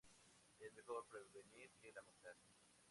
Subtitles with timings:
[0.57, 2.33] Es mejor prevenir que lamentar